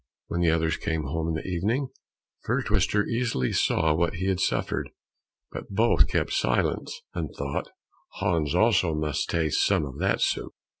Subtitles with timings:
[0.29, 1.89] When the others came home in the evening,
[2.43, 4.89] Fir twister easily saw what he had suffered,
[5.51, 7.69] but both kept silence, and thought,
[8.13, 10.55] "Hans also must taste some of that soup."